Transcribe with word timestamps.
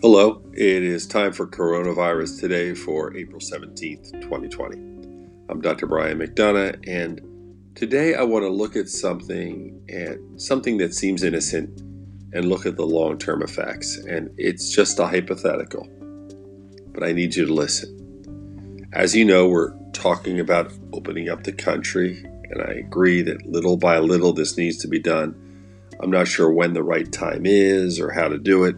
Hello, 0.00 0.40
it 0.52 0.84
is 0.84 1.08
time 1.08 1.32
for 1.32 1.44
Coronavirus 1.44 2.38
Today 2.38 2.72
for 2.72 3.16
April 3.16 3.40
17th, 3.40 4.12
2020. 4.22 4.76
I'm 5.48 5.60
Dr. 5.60 5.86
Brian 5.86 6.20
McDonough, 6.20 6.86
and 6.86 7.20
today 7.74 8.14
I 8.14 8.22
want 8.22 8.44
to 8.44 8.48
look 8.48 8.76
at 8.76 8.88
something 8.88 9.82
and 9.88 10.40
something 10.40 10.76
that 10.76 10.94
seems 10.94 11.24
innocent 11.24 11.80
and 12.32 12.48
look 12.48 12.64
at 12.64 12.76
the 12.76 12.86
long-term 12.86 13.42
effects. 13.42 13.96
And 13.96 14.30
it's 14.38 14.70
just 14.70 15.00
a 15.00 15.06
hypothetical, 15.08 15.88
but 16.94 17.02
I 17.02 17.10
need 17.10 17.34
you 17.34 17.46
to 17.46 17.52
listen. 17.52 18.88
As 18.92 19.16
you 19.16 19.24
know, 19.24 19.48
we're 19.48 19.72
talking 19.94 20.38
about 20.38 20.72
opening 20.92 21.28
up 21.28 21.42
the 21.42 21.52
country, 21.52 22.22
and 22.24 22.62
I 22.62 22.74
agree 22.74 23.20
that 23.22 23.46
little 23.46 23.76
by 23.76 23.98
little 23.98 24.32
this 24.32 24.56
needs 24.56 24.76
to 24.76 24.86
be 24.86 25.00
done. 25.00 25.34
I'm 26.00 26.12
not 26.12 26.28
sure 26.28 26.52
when 26.52 26.74
the 26.74 26.84
right 26.84 27.10
time 27.10 27.46
is 27.46 27.98
or 27.98 28.12
how 28.12 28.28
to 28.28 28.38
do 28.38 28.62
it 28.62 28.76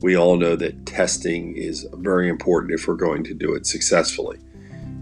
we 0.00 0.16
all 0.16 0.36
know 0.36 0.54
that 0.56 0.86
testing 0.86 1.56
is 1.56 1.86
very 1.94 2.28
important 2.28 2.72
if 2.72 2.86
we're 2.86 2.94
going 2.94 3.24
to 3.24 3.34
do 3.34 3.54
it 3.54 3.66
successfully. 3.66 4.38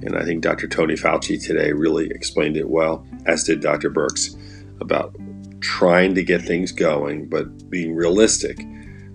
And 0.02 0.16
I 0.16 0.24
think 0.24 0.42
Dr. 0.42 0.68
Tony 0.68 0.94
Fauci 0.94 1.42
today 1.42 1.72
really 1.72 2.06
explained 2.06 2.56
it 2.56 2.68
well, 2.68 3.06
as 3.26 3.44
did 3.44 3.60
Dr. 3.60 3.90
Birx, 3.90 4.36
about 4.80 5.14
trying 5.60 6.14
to 6.14 6.22
get 6.22 6.42
things 6.42 6.72
going, 6.72 7.28
but 7.28 7.70
being 7.70 7.94
realistic. 7.94 8.58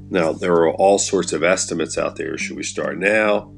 Now, 0.09 0.33
there 0.33 0.53
are 0.53 0.71
all 0.71 0.99
sorts 0.99 1.33
of 1.33 1.43
estimates 1.43 1.97
out 1.97 2.15
there. 2.15 2.37
Should 2.37 2.57
we 2.57 2.63
start 2.63 2.97
now? 2.97 3.53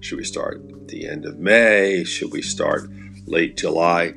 Should 0.00 0.18
we 0.18 0.24
start 0.24 0.62
at 0.70 0.88
the 0.88 1.08
end 1.08 1.24
of 1.24 1.38
May? 1.38 2.04
Should 2.04 2.32
we 2.32 2.42
start 2.42 2.90
late 3.26 3.56
July? 3.56 4.14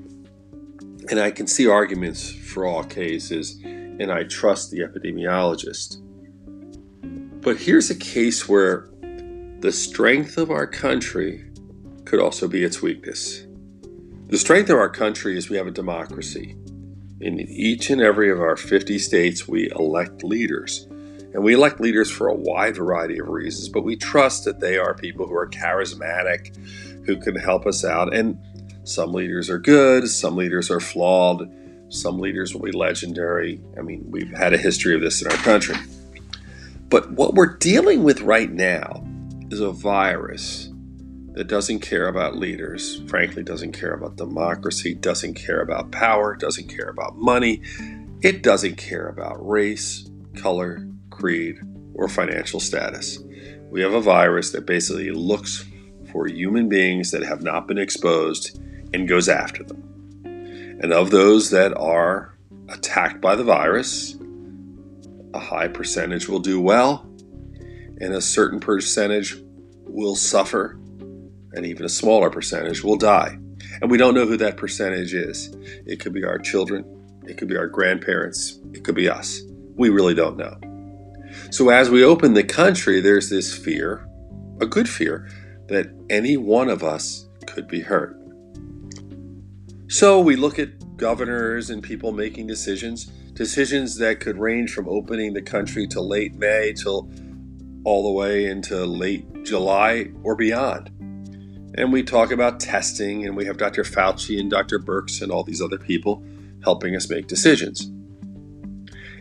And 1.09 1.20
I 1.20 1.31
can 1.31 1.48
see 1.48 1.67
arguments 1.67 2.29
for 2.29 2.65
all 2.65 2.84
cases, 2.84 3.62
and 3.63 4.12
I 4.12 4.23
trust 4.23 4.71
the 4.71 4.79
epidemiologist. 4.79 6.01
But 7.48 7.59
here's 7.59 7.90
a 7.90 7.95
case 7.95 8.49
where 8.49 8.90
the 9.62 9.71
strength 9.71 10.37
of 10.37 10.51
our 10.51 10.67
country 10.67 11.45
could 12.04 12.20
also 12.20 12.45
be 12.45 12.62
its 12.62 12.81
weakness. 12.81 13.48
The 14.27 14.37
strength 14.37 14.70
of 14.70 14.77
our 14.77 14.89
country 14.89 15.37
is 15.37 15.49
we 15.49 15.55
have 15.55 15.65
a 15.65 15.71
democracy. 15.71 16.57
In 17.21 17.39
each 17.39 17.89
and 17.89 18.01
every 18.01 18.29
of 18.29 18.41
our 18.41 18.57
50 18.57 18.99
states, 18.99 19.48
we 19.48 19.71
elect 19.71 20.26
leaders. 20.26 20.87
And 21.34 21.41
we 21.41 21.54
elect 21.54 21.79
leaders 21.79 22.12
for 22.12 22.27
a 22.27 22.35
wide 22.35 22.76
variety 22.76 23.17
of 23.17 23.29
reasons, 23.29 23.70
but 23.70 23.85
we 23.85 23.95
trust 23.95 24.43
that 24.43 24.59
they 24.59 24.77
are 24.77 24.93
people 24.93 25.26
who 25.26 25.35
are 25.35 25.48
charismatic, 25.48 26.54
who 27.05 27.15
can 27.15 27.37
help 27.37 27.65
us 27.65 27.85
out. 27.85 28.13
And 28.13 28.37
some 28.84 29.13
leaders 29.13 29.49
are 29.49 29.57
good, 29.57 30.09
some 30.09 30.35
leaders 30.35 30.70
are 30.70 30.82
flawed, 30.82 31.49
some 31.87 32.20
leaders 32.20 32.54
will 32.54 32.63
be 32.63 32.73
legendary. 32.73 33.61
I 33.77 33.84
mean, 33.84 34.04
we've 34.09 34.35
had 34.35 34.54
a 34.54 34.57
history 34.57 34.93
of 34.95 34.99
this 34.99 35.21
in 35.21 35.32
our 35.32 35.37
country. 35.37 35.77
But 36.90 37.12
what 37.12 37.34
we're 37.34 37.57
dealing 37.57 38.04
with 38.04 38.21
right 38.21 38.52
now 38.52 39.05
is 39.52 39.60
a 39.60 39.71
virus 39.71 40.71
that 41.34 41.48
doesn't 41.48 41.82
care 41.82 42.07
about 42.07 42.38
leaders, 42.38 43.02
frankly, 43.07 43.44
doesn't 43.44 43.74
care 43.74 43.94
about 43.94 44.16
democracy, 44.16 44.96
doesn't 44.96 45.35
care 45.35 45.62
about 45.62 45.91
power, 45.91 46.35
doesn't 46.35 46.68
care 46.68 46.90
about 46.90 47.18
money, 47.18 47.62
it 48.21 48.41
doesn't 48.41 48.77
care 48.77 49.07
about 49.07 49.46
race, 49.48 50.10
color, 50.35 50.88
creed, 51.12 51.57
or 51.94 52.07
financial 52.07 52.60
status. 52.60 53.20
We 53.70 53.82
have 53.82 53.94
a 53.94 54.01
virus 54.01 54.51
that 54.51 54.66
basically 54.66 55.12
looks 55.12 55.66
for 56.12 56.27
human 56.27 56.70
beings 56.70 57.12
that 57.12 57.24
have 57.24 57.44
not 57.44 57.68
been 57.68 57.77
exposed 57.77 58.60
and 58.94 59.07
goes 59.07 59.27
after 59.27 59.63
them. 59.63 59.84
And 60.82 60.94
of 60.94 61.12
those 61.12 61.49
that 61.49 61.76
are 61.77 62.35
attacked 62.70 63.22
by 63.22 63.35
the 63.35 63.44
virus, 63.44 64.16
a 65.38 65.40
high 65.40 65.68
percentage 65.68 66.28
will 66.28 66.40
do 66.40 66.59
well, 66.59 67.06
and 68.02 68.13
a 68.13 68.22
certain 68.22 68.59
percentage 68.59 69.35
will 69.85 70.16
suffer, 70.16 70.79
and 71.53 71.66
even 71.66 71.85
a 71.85 71.89
smaller 71.89 72.29
percentage 72.31 72.84
will 72.84 72.97
die. 72.97 73.38
And 73.81 73.91
we 73.91 73.97
don't 73.97 74.16
know 74.16 74.25
who 74.25 74.38
that 74.38 74.57
percentage 74.57 75.13
is. 75.13 75.56
It 75.85 76.00
could 76.00 76.13
be 76.13 76.23
our 76.23 76.39
children, 76.39 76.84
it 77.28 77.38
could 77.38 77.47
be 77.47 77.56
our 77.56 77.67
grandparents, 77.67 78.59
it 78.73 78.84
could 78.84 78.95
be 78.95 79.07
us. 79.07 79.41
We 79.75 79.89
really 79.89 80.16
don't 80.16 80.38
know. 80.38 80.56
So, 81.51 81.69
as 81.69 81.90
we 81.90 82.03
open 82.03 82.34
the 82.34 82.44
country, 82.44 83.00
there's 83.00 83.29
this 83.29 83.56
fear, 83.56 84.07
a 84.59 84.66
good 84.66 84.90
fear, 84.90 85.29
that 85.67 85.88
any 86.09 86.35
one 86.35 86.67
of 86.67 86.84
us 86.84 87.28
could 87.45 87.67
be 87.67 87.81
hurt. 87.81 88.17
So, 89.88 90.19
we 90.19 90.35
look 90.35 90.57
at 90.57 90.97
governors 90.97 91.69
and 91.69 91.84
people 91.84 92.11
making 92.11 92.47
decisions 92.47 93.11
decisions 93.37 93.97
that 93.97 94.19
could 94.19 94.39
range 94.39 94.73
from 94.73 94.89
opening 94.89 95.33
the 95.33 95.41
country 95.41 95.85
to 95.85 96.01
late 96.01 96.33
May 96.33 96.73
till 96.73 97.07
all 97.85 98.03
the 98.03 98.11
way 98.11 98.45
into 98.45 98.83
late 98.83 99.43
July 99.43 100.11
or 100.23 100.35
beyond. 100.35 100.89
And 101.75 101.93
we 101.93 102.01
talk 102.01 102.31
about 102.31 102.59
testing, 102.59 103.27
and 103.27 103.37
we 103.37 103.45
have 103.45 103.57
Dr. 103.57 103.83
Fauci 103.83 104.39
and 104.39 104.49
Dr. 104.49 104.79
Birx 104.79 105.21
and 105.21 105.31
all 105.31 105.43
these 105.43 105.61
other 105.61 105.77
people 105.77 106.23
helping 106.63 106.95
us 106.95 107.07
make 107.09 107.27
decisions. 107.27 107.91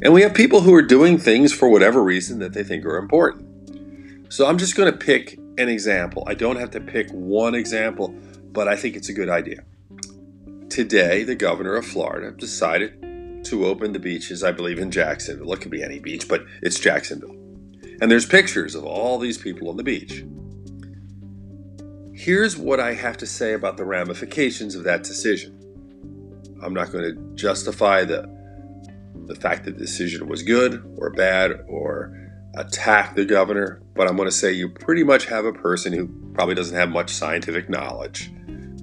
And 0.02 0.14
we 0.14 0.22
have 0.22 0.32
people 0.32 0.62
who 0.62 0.74
are 0.74 0.82
doing 0.82 1.18
things 1.18 1.52
for 1.52 1.68
whatever 1.68 2.02
reason 2.02 2.38
that 2.38 2.54
they 2.54 2.64
think 2.64 2.86
are 2.86 2.96
important. 2.96 4.32
So 4.32 4.46
I'm 4.46 4.56
just 4.56 4.76
going 4.76 4.90
to 4.90 4.98
pick 4.98 5.38
an 5.58 5.68
example. 5.68 6.24
I 6.26 6.32
don't 6.32 6.56
have 6.56 6.70
to 6.70 6.80
pick 6.80 7.10
one 7.10 7.54
example, 7.54 8.14
but 8.50 8.66
I 8.66 8.76
think 8.76 8.96
it's 8.96 9.10
a 9.10 9.14
good 9.14 9.28
idea. 9.28 9.62
Today, 10.70 11.22
the 11.22 11.34
governor 11.34 11.76
of 11.76 11.84
Florida 11.84 12.30
decided 12.30 13.05
to 13.46 13.66
open 13.66 13.92
the 13.92 13.98
beaches, 13.98 14.42
I 14.42 14.52
believe, 14.52 14.78
in 14.78 14.90
Jacksonville. 14.90 15.52
It 15.52 15.60
could 15.60 15.70
be 15.70 15.82
any 15.82 15.98
beach, 15.98 16.28
but 16.28 16.44
it's 16.62 16.78
Jacksonville. 16.78 17.36
And 18.00 18.10
there's 18.10 18.26
pictures 18.26 18.74
of 18.74 18.84
all 18.84 19.18
these 19.18 19.38
people 19.38 19.68
on 19.68 19.76
the 19.76 19.82
beach. 19.82 20.24
Here's 22.14 22.56
what 22.56 22.80
I 22.80 22.94
have 22.94 23.16
to 23.18 23.26
say 23.26 23.52
about 23.52 23.76
the 23.76 23.84
ramifications 23.84 24.74
of 24.74 24.84
that 24.84 25.02
decision. 25.02 25.52
I'm 26.62 26.74
not 26.74 26.90
going 26.90 27.04
to 27.04 27.34
justify 27.34 28.04
the 28.04 28.34
the 29.26 29.34
fact 29.34 29.64
that 29.64 29.72
the 29.72 29.80
decision 29.80 30.28
was 30.28 30.42
good 30.42 30.82
or 30.98 31.10
bad 31.10 31.64
or 31.66 32.12
attack 32.56 33.16
the 33.16 33.24
governor, 33.24 33.82
but 33.94 34.08
I'm 34.08 34.16
going 34.16 34.28
to 34.28 34.34
say 34.34 34.52
you 34.52 34.68
pretty 34.68 35.02
much 35.02 35.26
have 35.26 35.44
a 35.44 35.52
person 35.52 35.92
who 35.92 36.08
probably 36.32 36.54
doesn't 36.54 36.76
have 36.76 36.90
much 36.90 37.10
scientific 37.10 37.68
knowledge, 37.68 38.32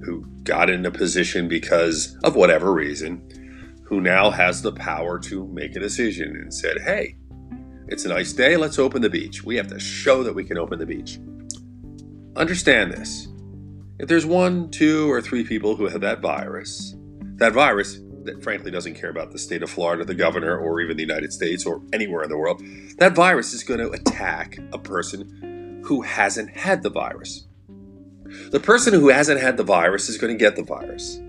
who 0.04 0.26
got 0.42 0.70
in 0.70 0.84
a 0.86 0.90
position 0.90 1.48
because 1.48 2.16
of 2.24 2.36
whatever 2.36 2.72
reason, 2.72 3.22
who 3.84 4.00
now 4.00 4.30
has 4.30 4.62
the 4.62 4.72
power 4.72 5.18
to 5.18 5.46
make 5.48 5.76
a 5.76 5.80
decision 5.80 6.36
and 6.36 6.52
said, 6.52 6.80
hey, 6.80 7.16
it's 7.86 8.04
a 8.04 8.08
nice 8.08 8.32
day, 8.32 8.56
let's 8.56 8.78
open 8.78 9.02
the 9.02 9.10
beach. 9.10 9.44
We 9.44 9.56
have 9.56 9.68
to 9.68 9.78
show 9.78 10.22
that 10.22 10.34
we 10.34 10.44
can 10.44 10.56
open 10.56 10.78
the 10.78 10.86
beach. 10.86 11.18
Understand 12.36 12.92
this. 12.92 13.28
If 13.98 14.08
there's 14.08 14.26
one, 14.26 14.70
two, 14.70 15.10
or 15.10 15.20
three 15.20 15.44
people 15.44 15.76
who 15.76 15.86
have 15.86 16.00
that 16.00 16.20
virus, 16.20 16.96
that 17.36 17.52
virus 17.52 18.00
that 18.24 18.42
frankly 18.42 18.70
doesn't 18.70 18.94
care 18.94 19.10
about 19.10 19.32
the 19.32 19.38
state 19.38 19.62
of 19.62 19.70
Florida, 19.70 20.04
the 20.04 20.14
governor, 20.14 20.58
or 20.58 20.80
even 20.80 20.96
the 20.96 21.02
United 21.02 21.32
States 21.32 21.66
or 21.66 21.82
anywhere 21.92 22.22
in 22.22 22.30
the 22.30 22.38
world, 22.38 22.62
that 22.98 23.14
virus 23.14 23.52
is 23.52 23.62
going 23.62 23.80
to 23.80 23.90
attack 23.90 24.58
a 24.72 24.78
person 24.78 25.82
who 25.84 26.00
hasn't 26.00 26.50
had 26.50 26.82
the 26.82 26.90
virus. 26.90 27.46
The 28.50 28.60
person 28.60 28.94
who 28.94 29.10
hasn't 29.10 29.40
had 29.40 29.58
the 29.58 29.62
virus 29.62 30.08
is 30.08 30.16
going 30.16 30.32
to 30.32 30.38
get 30.38 30.56
the 30.56 30.62
virus 30.62 31.20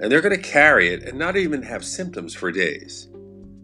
and 0.00 0.10
they're 0.10 0.20
going 0.20 0.36
to 0.36 0.42
carry 0.42 0.88
it 0.88 1.02
and 1.02 1.18
not 1.18 1.36
even 1.36 1.62
have 1.62 1.84
symptoms 1.84 2.34
for 2.34 2.50
days. 2.50 3.08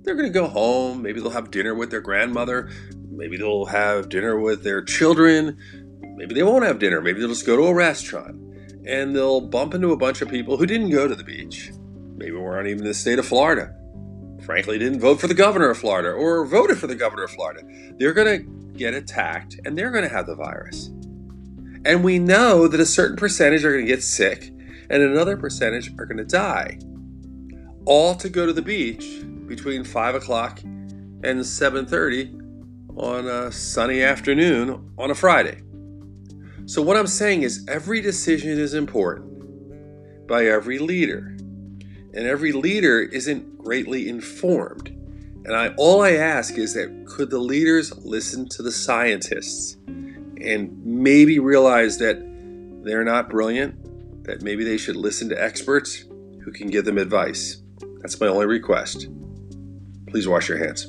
They're 0.02 0.14
going 0.14 0.32
to 0.32 0.38
go 0.38 0.46
home, 0.46 1.02
maybe 1.02 1.20
they'll 1.20 1.30
have 1.30 1.50
dinner 1.50 1.74
with 1.74 1.91
their 1.91 2.00
grandmother, 2.00 2.70
maybe 3.10 3.36
they'll 3.36 3.66
have 3.66 4.08
dinner 4.08 4.38
with 4.38 4.62
their 4.64 4.82
children, 4.82 5.58
maybe 6.16 6.34
they 6.34 6.42
won't 6.42 6.64
have 6.64 6.78
dinner, 6.78 7.00
maybe 7.00 7.20
they'll 7.20 7.28
just 7.28 7.46
go 7.46 7.56
to 7.56 7.64
a 7.64 7.74
restaurant 7.74 8.36
and 8.86 9.14
they'll 9.14 9.41
bump 9.41 9.74
into 9.74 9.92
a 9.92 9.96
bunch 9.96 10.22
of 10.22 10.28
people 10.28 10.56
who 10.56 10.66
didn't 10.66 10.91
go 10.91 11.06
to 11.06 11.14
the 11.14 11.24
beach, 11.24 11.70
maybe 12.16 12.32
weren't 12.32 12.68
even 12.68 12.80
in 12.80 12.88
the 12.88 12.94
state 12.94 13.18
of 13.18 13.26
Florida. 13.26 13.74
Frankly, 14.42 14.78
didn't 14.78 15.00
vote 15.00 15.21
for 15.21 15.26
the 15.26 15.34
governor 15.34 15.68
of 15.68 15.78
Florida 15.78 16.10
or 16.10 16.47
voted 16.47 16.78
for 16.78 16.86
the 16.86 16.94
governor 16.94 17.24
of 17.24 17.30
Florida. 17.30 17.60
They're 17.98 18.15
going 18.15 18.41
to 18.41 18.78
get 18.78 18.94
attacked 18.94 19.60
and 19.65 19.76
they're 19.76 19.91
going 19.91 20.04
to 20.04 20.09
have 20.09 20.26
the 20.26 20.34
virus. 20.34 20.91
And 21.84 22.03
we 22.03 22.18
know 22.18 22.66
that 22.68 22.80
a 22.80 22.86
certain 22.86 23.16
percentage 23.16 23.65
are 23.65 23.72
going 23.72 23.84
to 23.84 23.92
get 23.92 24.03
sick 24.03 24.50
and 24.91 25.03
another 25.03 25.37
percentage 25.37 25.91
are 25.98 26.04
going 26.04 26.19
to 26.19 26.25
die. 26.25 26.78
All 27.87 28.15
to 28.16 28.28
go 28.28 28.45
to 28.45 28.53
the 28.53 28.63
beach 28.63 29.22
between 29.47 29.84
5 29.84 30.15
o'clock 30.16 30.60
and 30.63 31.41
7.30 31.41 32.97
on 32.97 33.27
a 33.27 33.51
sunny 33.53 34.03
afternoon 34.03 34.92
on 34.98 35.10
a 35.10 35.15
Friday. 35.15 35.63
So 36.66 36.83
what 36.83 36.97
I'm 36.97 37.07
saying 37.07 37.42
is 37.42 37.66
every 37.69 38.01
decision 38.01 38.59
is 38.59 38.75
important 38.75 40.28
by 40.28 40.47
every 40.47 40.78
leader. 40.78 41.36
And 42.13 42.27
every 42.27 42.53
leader 42.53 43.01
isn't 43.01 43.59
greatly 43.59 44.09
informed. 44.09 44.89
And 45.45 45.57
I, 45.57 45.69
all 45.77 46.03
I 46.03 46.13
ask 46.13 46.59
is 46.59 46.75
that 46.75 47.07
could 47.07 47.31
the 47.31 47.39
leaders 47.39 47.97
listen 48.04 48.48
to 48.51 48.63
the 48.63 48.72
scientists 48.72 49.77
and 49.86 50.84
maybe 50.84 51.39
realize 51.39 51.98
that 51.98 52.19
they're 52.84 53.04
not 53.04 53.31
brilliant, 53.31 53.79
that 54.30 54.42
maybe 54.42 54.62
they 54.62 54.77
should 54.77 54.94
listen 54.94 55.28
to 55.28 55.42
experts 55.42 56.04
who 56.44 56.53
can 56.53 56.68
give 56.68 56.84
them 56.84 56.98
advice. 56.98 57.60
That's 58.00 58.21
my 58.21 58.28
only 58.28 58.47
request. 58.47 59.09
Please 60.06 60.28
wash 60.28 60.48
your 60.48 60.59
hands. 60.59 60.86